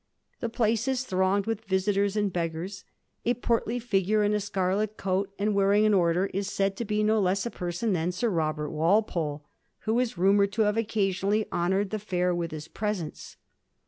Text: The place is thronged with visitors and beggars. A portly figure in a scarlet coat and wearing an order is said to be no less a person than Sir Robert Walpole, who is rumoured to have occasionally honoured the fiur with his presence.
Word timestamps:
The 0.39 0.49
place 0.49 0.87
is 0.87 1.03
thronged 1.03 1.45
with 1.45 1.65
visitors 1.65 2.15
and 2.15 2.33
beggars. 2.33 2.85
A 3.23 3.35
portly 3.35 3.77
figure 3.77 4.23
in 4.23 4.33
a 4.33 4.39
scarlet 4.39 4.97
coat 4.97 5.31
and 5.37 5.53
wearing 5.53 5.85
an 5.85 5.93
order 5.93 6.25
is 6.33 6.49
said 6.51 6.75
to 6.77 6.85
be 6.85 7.03
no 7.03 7.19
less 7.21 7.45
a 7.45 7.51
person 7.51 7.93
than 7.93 8.11
Sir 8.11 8.29
Robert 8.31 8.71
Walpole, 8.71 9.45
who 9.81 9.99
is 9.99 10.17
rumoured 10.17 10.53
to 10.53 10.63
have 10.63 10.75
occasionally 10.75 11.45
honoured 11.51 11.91
the 11.91 11.97
fiur 11.99 12.35
with 12.35 12.49
his 12.49 12.67
presence. 12.67 13.37